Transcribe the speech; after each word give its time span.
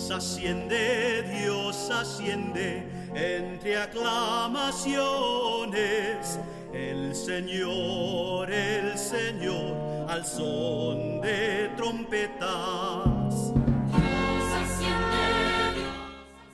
Dios 0.00 0.12
asciende, 0.12 1.22
Dios 1.42 1.90
asciende 1.90 2.88
entre 3.14 3.76
aclamaciones. 3.76 6.38
El 6.72 7.14
Señor, 7.14 8.50
el 8.50 8.96
Señor, 8.96 10.08
al 10.08 10.24
son 10.24 11.20
de 11.20 11.70
trompetas. 11.76 13.52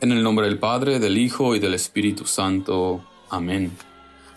En 0.00 0.10
el 0.10 0.24
nombre 0.24 0.46
del 0.46 0.58
Padre, 0.58 0.98
del 0.98 1.16
Hijo 1.16 1.54
y 1.54 1.60
del 1.60 1.74
Espíritu 1.74 2.26
Santo. 2.26 3.04
Amén. 3.30 3.70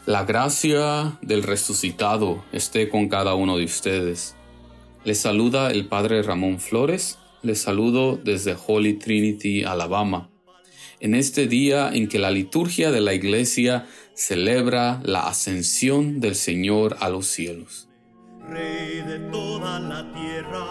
La 0.06 0.24
gracia 0.24 1.18
del 1.24 1.42
resucitado 1.42 2.44
esté 2.52 2.90
con 2.90 3.10
cada 3.10 3.34
uno 3.34 3.58
de 3.58 3.66
ustedes. 3.66 4.36
Les 5.04 5.20
saluda 5.20 5.72
el 5.72 5.88
Padre 5.88 6.22
Ramón 6.22 6.60
Flores. 6.60 7.18
Les 7.42 7.62
saludo 7.62 8.20
desde 8.22 8.58
Holy 8.68 8.96
Trinity, 8.96 9.64
Alabama. 9.64 10.30
En 11.00 11.16
este 11.16 11.48
día 11.48 11.90
en 11.94 12.10
que 12.10 12.20
la 12.20 12.32
liturgia 12.32 12.92
de 12.92 13.00
la 13.00 13.14
Iglesia 13.14 13.88
celebra 14.14 15.00
la 15.06 15.28
ascensión 15.28 16.20
del 16.20 16.36
Señor 16.36 16.98
a 17.00 17.10
los 17.10 17.28
cielos. 17.28 17.88
Rey 18.46 19.02
de 19.08 19.20
toda 19.32 19.80
la 19.80 20.12
tierra. 20.14 20.66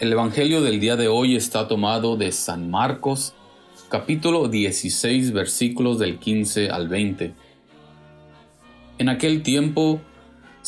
El 0.00 0.12
Evangelio 0.12 0.60
del 0.60 0.80
día 0.80 0.96
de 0.96 1.06
hoy 1.06 1.36
está 1.36 1.68
tomado 1.68 2.16
de 2.16 2.32
San 2.32 2.70
Marcos, 2.70 3.34
capítulo 3.88 4.48
16, 4.48 5.32
versículos 5.32 6.00
del 6.00 6.18
15 6.18 6.70
al 6.70 6.88
20. 6.88 7.34
En 8.98 9.08
aquel 9.08 9.44
tiempo 9.44 10.00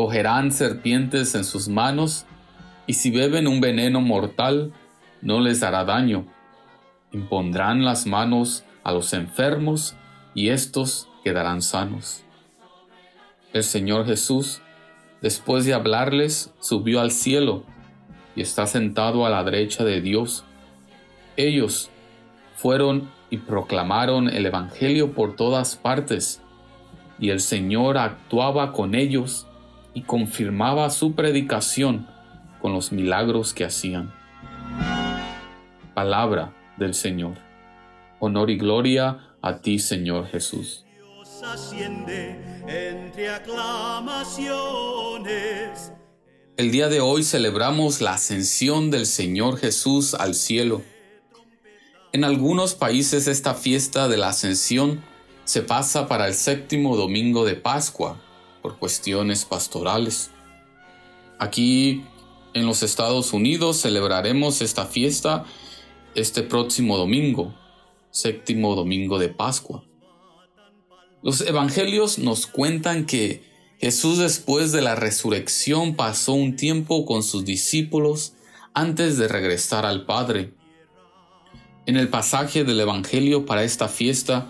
cogerán 0.00 0.50
serpientes 0.50 1.34
en 1.34 1.44
sus 1.44 1.68
manos, 1.68 2.24
y 2.86 2.94
si 2.94 3.10
beben 3.10 3.46
un 3.46 3.60
veneno 3.60 4.00
mortal, 4.00 4.72
no 5.20 5.40
les 5.40 5.62
hará 5.62 5.84
daño. 5.84 6.24
Impondrán 7.12 7.84
las 7.84 8.06
manos 8.06 8.64
a 8.82 8.92
los 8.92 9.12
enfermos, 9.12 9.94
y 10.34 10.48
éstos 10.48 11.06
quedarán 11.22 11.60
sanos. 11.60 12.24
El 13.52 13.62
Señor 13.62 14.06
Jesús, 14.06 14.62
después 15.20 15.66
de 15.66 15.74
hablarles, 15.74 16.54
subió 16.60 17.02
al 17.02 17.10
cielo, 17.10 17.64
y 18.34 18.40
está 18.40 18.66
sentado 18.66 19.26
a 19.26 19.28
la 19.28 19.44
derecha 19.44 19.84
de 19.84 20.00
Dios. 20.00 20.44
Ellos 21.36 21.90
fueron 22.56 23.10
y 23.28 23.36
proclamaron 23.36 24.30
el 24.30 24.46
Evangelio 24.46 25.12
por 25.12 25.36
todas 25.36 25.76
partes, 25.76 26.40
y 27.18 27.28
el 27.28 27.40
Señor 27.40 27.98
actuaba 27.98 28.72
con 28.72 28.94
ellos 28.94 29.46
y 29.94 30.02
confirmaba 30.02 30.90
su 30.90 31.14
predicación 31.14 32.06
con 32.60 32.72
los 32.72 32.92
milagros 32.92 33.54
que 33.54 33.64
hacían. 33.64 34.12
Palabra 35.94 36.54
del 36.76 36.94
Señor. 36.94 37.36
Honor 38.18 38.50
y 38.50 38.56
gloria 38.56 39.18
a 39.42 39.60
ti, 39.60 39.78
Señor 39.78 40.26
Jesús. 40.26 40.84
Dios 40.94 41.42
asciende 41.42 42.38
entre 42.68 43.30
aclamaciones. 43.30 45.92
El 46.56 46.70
día 46.70 46.88
de 46.88 47.00
hoy 47.00 47.22
celebramos 47.22 48.02
la 48.02 48.14
ascensión 48.14 48.90
del 48.90 49.06
Señor 49.06 49.56
Jesús 49.56 50.14
al 50.14 50.34
cielo. 50.34 50.82
En 52.12 52.24
algunos 52.24 52.74
países 52.74 53.28
esta 53.28 53.54
fiesta 53.54 54.08
de 54.08 54.18
la 54.18 54.28
ascensión 54.28 55.02
se 55.44 55.62
pasa 55.62 56.06
para 56.06 56.28
el 56.28 56.34
séptimo 56.34 56.96
domingo 56.96 57.44
de 57.44 57.54
Pascua 57.54 58.20
por 58.60 58.78
cuestiones 58.78 59.44
pastorales. 59.44 60.30
Aquí 61.38 62.04
en 62.54 62.66
los 62.66 62.82
Estados 62.82 63.32
Unidos 63.32 63.80
celebraremos 63.80 64.60
esta 64.62 64.86
fiesta 64.86 65.44
este 66.14 66.42
próximo 66.42 66.96
domingo, 66.96 67.54
séptimo 68.10 68.74
domingo 68.74 69.18
de 69.18 69.28
Pascua. 69.28 69.84
Los 71.22 71.40
evangelios 71.42 72.18
nos 72.18 72.46
cuentan 72.46 73.06
que 73.06 73.44
Jesús 73.78 74.18
después 74.18 74.72
de 74.72 74.82
la 74.82 74.94
resurrección 74.94 75.94
pasó 75.94 76.32
un 76.32 76.56
tiempo 76.56 77.04
con 77.04 77.22
sus 77.22 77.44
discípulos 77.44 78.34
antes 78.74 79.18
de 79.18 79.28
regresar 79.28 79.86
al 79.86 80.04
Padre. 80.06 80.54
En 81.86 81.96
el 81.96 82.08
pasaje 82.08 82.64
del 82.64 82.80
Evangelio 82.80 83.46
para 83.46 83.64
esta 83.64 83.88
fiesta, 83.88 84.48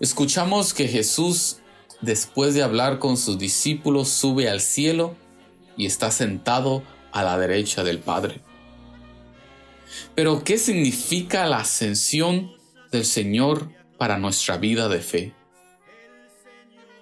escuchamos 0.00 0.74
que 0.74 0.88
Jesús, 0.88 1.58
después 2.02 2.54
de 2.54 2.62
hablar 2.62 2.98
con 2.98 3.16
sus 3.16 3.38
discípulos, 3.38 4.08
sube 4.08 4.50
al 4.50 4.60
cielo 4.60 5.16
y 5.76 5.86
está 5.86 6.10
sentado 6.10 6.82
a 7.12 7.22
la 7.22 7.38
derecha 7.38 7.82
del 7.82 7.98
Padre. 7.98 8.40
Pero, 10.14 10.44
¿qué 10.44 10.58
significa 10.58 11.46
la 11.46 11.58
ascensión 11.58 12.52
del 12.90 13.04
Señor 13.04 13.70
para 13.98 14.18
nuestra 14.18 14.58
vida 14.58 14.88
de 14.88 15.00
fe? 15.00 15.34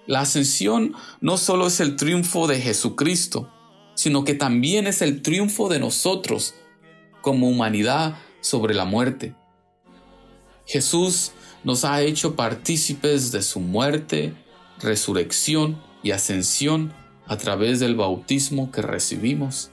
La 0.07 0.21
ascensión 0.21 0.93
no 1.19 1.37
solo 1.37 1.67
es 1.67 1.79
el 1.79 1.95
triunfo 1.95 2.47
de 2.47 2.59
Jesucristo, 2.59 3.49
sino 3.95 4.23
que 4.23 4.33
también 4.33 4.87
es 4.87 5.01
el 5.01 5.21
triunfo 5.21 5.69
de 5.69 5.79
nosotros 5.79 6.55
como 7.21 7.47
humanidad 7.47 8.17
sobre 8.41 8.73
la 8.73 8.85
muerte. 8.85 9.35
Jesús 10.65 11.31
nos 11.63 11.85
ha 11.85 12.01
hecho 12.01 12.35
partícipes 12.35 13.31
de 13.31 13.41
su 13.41 13.59
muerte, 13.59 14.33
resurrección 14.83 15.81
y 16.03 16.11
ascensión 16.11 16.93
a 17.27 17.37
través 17.37 17.79
del 17.79 17.95
bautismo 17.95 18.71
que 18.71 18.81
recibimos. 18.81 19.71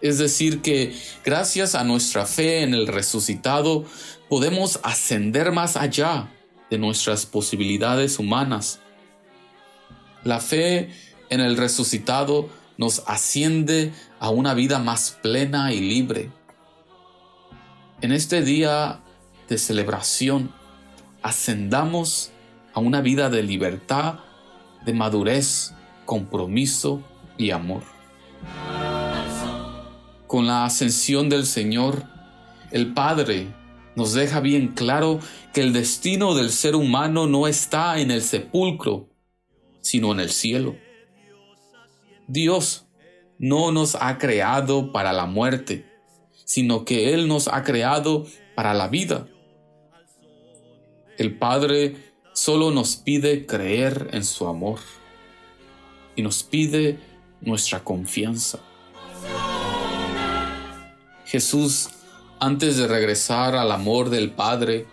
Es 0.00 0.18
decir, 0.18 0.62
que 0.62 0.94
gracias 1.24 1.74
a 1.74 1.84
nuestra 1.84 2.24
fe 2.24 2.62
en 2.62 2.72
el 2.72 2.86
resucitado 2.86 3.84
podemos 4.28 4.80
ascender 4.82 5.52
más 5.52 5.76
allá 5.76 6.32
de 6.70 6.78
nuestras 6.78 7.26
posibilidades 7.26 8.18
humanas. 8.18 8.80
La 10.22 10.40
fe 10.40 10.90
en 11.30 11.40
el 11.40 11.56
resucitado 11.56 12.48
nos 12.76 13.02
asciende 13.06 13.92
a 14.20 14.30
una 14.30 14.54
vida 14.54 14.78
más 14.78 15.18
plena 15.22 15.72
y 15.72 15.80
libre. 15.80 16.30
En 18.00 18.12
este 18.12 18.42
día 18.42 19.00
de 19.48 19.58
celebración, 19.58 20.52
ascendamos 21.22 22.30
a 22.78 22.80
una 22.80 23.00
vida 23.00 23.28
de 23.28 23.42
libertad, 23.42 24.20
de 24.86 24.92
madurez, 24.92 25.74
compromiso 26.04 27.02
y 27.36 27.50
amor. 27.50 27.82
Con 30.28 30.46
la 30.46 30.64
ascensión 30.64 31.28
del 31.28 31.44
Señor, 31.44 32.04
el 32.70 32.94
Padre 32.94 33.48
nos 33.96 34.12
deja 34.12 34.38
bien 34.38 34.68
claro 34.68 35.18
que 35.52 35.60
el 35.60 35.72
destino 35.72 36.36
del 36.36 36.50
ser 36.50 36.76
humano 36.76 37.26
no 37.26 37.48
está 37.48 37.98
en 37.98 38.12
el 38.12 38.22
sepulcro, 38.22 39.08
sino 39.80 40.12
en 40.12 40.20
el 40.20 40.30
cielo. 40.30 40.76
Dios 42.28 42.86
no 43.40 43.72
nos 43.72 43.96
ha 43.96 44.18
creado 44.18 44.92
para 44.92 45.12
la 45.12 45.26
muerte, 45.26 45.84
sino 46.44 46.84
que 46.84 47.12
Él 47.12 47.26
nos 47.26 47.48
ha 47.48 47.64
creado 47.64 48.24
para 48.54 48.72
la 48.72 48.86
vida. 48.86 49.26
El 51.16 51.36
Padre 51.36 52.07
solo 52.38 52.70
nos 52.70 52.94
pide 52.94 53.46
creer 53.46 54.10
en 54.12 54.24
su 54.24 54.46
amor 54.46 54.78
y 56.14 56.22
nos 56.22 56.44
pide 56.44 57.00
nuestra 57.40 57.82
confianza. 57.82 58.60
Jesús, 61.26 61.88
antes 62.38 62.76
de 62.76 62.86
regresar 62.86 63.56
al 63.56 63.72
amor 63.72 64.08
del 64.08 64.30
Padre, 64.30 64.86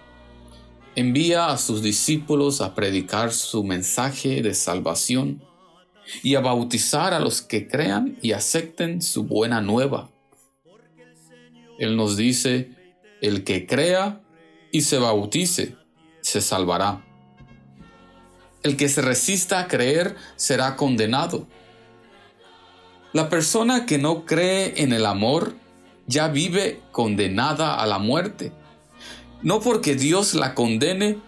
envía 0.96 1.52
a 1.52 1.60
sus 1.60 1.84
discípulos 1.84 2.62
a 2.62 2.74
predicar 2.74 3.32
su 3.32 3.64
mensaje 3.64 4.42
de 4.42 4.56
salvación 4.56 5.44
y 6.24 6.34
a 6.34 6.40
bautizar 6.40 7.14
a 7.14 7.20
los 7.20 7.44
que 7.44 7.68
crean 7.68 8.18
y 8.24 8.32
acepten 8.32 9.04
su 9.04 9.26
buena 9.26 9.62
nueva. 9.62 10.10
Él 11.78 11.96
nos 11.96 12.18
dice, 12.18 12.72
el 13.22 13.44
que 13.44 13.68
crea 13.68 14.24
y 14.72 14.82
se 14.82 14.98
bautice 14.98 15.76
se 16.22 16.42
salvará. 16.42 17.06
El 18.66 18.78
que 18.78 18.90
se 18.90 19.04
resista 19.04 19.60
a 19.60 19.68
creer 19.68 20.16
será 20.38 20.76
condenado. 20.76 21.46
La 23.14 23.30
persona 23.30 23.86
que 23.86 24.00
no 24.00 24.26
cree 24.26 24.82
en 24.82 24.92
el 24.92 25.06
amor 25.06 25.56
ya 26.08 26.30
vive 26.30 26.82
condenada 26.92 27.76
a 27.76 27.86
la 27.86 28.00
muerte. 28.00 28.54
No 29.44 29.60
porque 29.60 29.94
Dios 29.94 30.34
la 30.34 30.56
condene, 30.56 31.20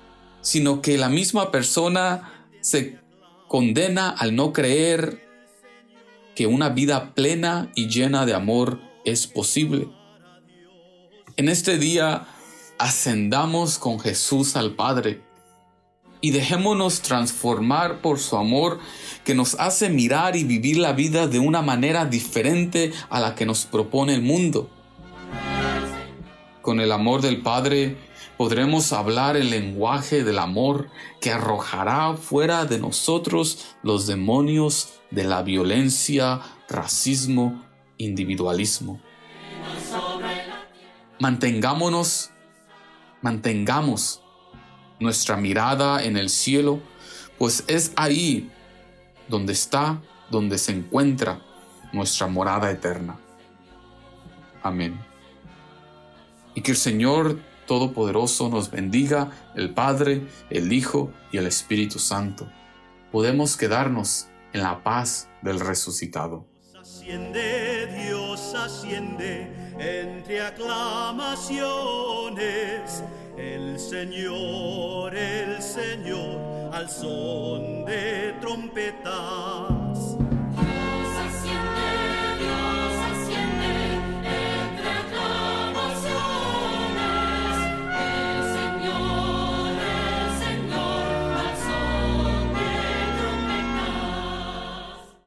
sino 0.41 0.81
que 0.81 0.97
la 0.97 1.09
misma 1.09 1.51
persona 1.51 2.47
se 2.61 2.97
condena 3.47 4.09
al 4.09 4.35
no 4.35 4.51
creer 4.51 5.23
que 6.33 6.47
una 6.47 6.69
vida 6.69 7.13
plena 7.13 7.71
y 7.75 7.87
llena 7.87 8.25
de 8.25 8.33
amor 8.33 8.81
es 9.05 9.27
posible. 9.27 9.87
En 11.35 11.49
este 11.49 11.77
día 11.77 12.25
ascendamos 12.79 13.77
con 13.77 13.99
Jesús 13.99 14.55
al 14.55 14.73
Padre 14.75 15.26
y 16.21 16.31
dejémonos 16.31 17.01
transformar 17.01 18.01
por 18.01 18.19
su 18.19 18.37
amor 18.37 18.79
que 19.23 19.35
nos 19.35 19.55
hace 19.55 19.89
mirar 19.89 20.35
y 20.35 20.43
vivir 20.43 20.77
la 20.77 20.93
vida 20.93 21.27
de 21.27 21.39
una 21.39 21.61
manera 21.61 22.05
diferente 22.05 22.91
a 23.09 23.19
la 23.19 23.35
que 23.35 23.45
nos 23.45 23.65
propone 23.65 24.13
el 24.13 24.21
mundo. 24.21 24.69
Con 26.61 26.79
el 26.79 26.91
amor 26.91 27.21
del 27.21 27.41
Padre 27.41 27.97
podremos 28.37 28.93
hablar 28.93 29.37
el 29.37 29.49
lenguaje 29.49 30.23
del 30.23 30.39
amor 30.39 30.89
que 31.21 31.31
arrojará 31.31 32.15
fuera 32.15 32.65
de 32.65 32.79
nosotros 32.79 33.75
los 33.83 34.05
demonios 34.07 34.89
de 35.11 35.23
la 35.23 35.43
violencia, 35.43 36.41
racismo, 36.69 37.63
individualismo. 37.97 39.01
Mantengámonos, 41.19 42.31
mantengamos 43.21 44.21
nuestra 44.99 45.37
mirada 45.37 46.03
en 46.03 46.17
el 46.17 46.29
cielo, 46.29 46.79
pues 47.37 47.63
es 47.67 47.91
ahí 47.95 48.51
donde 49.27 49.53
está, 49.53 50.01
donde 50.29 50.57
se 50.57 50.71
encuentra 50.71 51.41
nuestra 51.93 52.27
morada 52.27 52.71
eterna. 52.71 53.17
Amén. 54.63 54.99
Y 56.55 56.61
que 56.61 56.71
el 56.71 56.77
Señor 56.77 57.39
Todopoderoso 57.67 58.49
nos 58.49 58.71
bendiga, 58.71 59.31
el 59.55 59.73
Padre, 59.73 60.25
el 60.49 60.71
Hijo 60.71 61.11
y 61.31 61.37
el 61.37 61.47
Espíritu 61.47 61.99
Santo. 61.99 62.47
Podemos 63.11 63.57
quedarnos 63.57 64.27
en 64.53 64.63
la 64.63 64.81
paz 64.83 65.27
del 65.41 65.59
resucitado. 65.59 66.47
Asciende, 66.79 68.05
Dios 68.05 68.55
asciende 68.55 69.51
entre 69.77 70.41
aclamaciones. 70.41 73.03
El 73.77 73.83
Señor, 73.83 75.15
el 75.15 75.61
Señor, 75.61 76.73
al 76.73 76.89
son 76.89 77.85
de 77.85 78.33
trompeta 78.41 79.67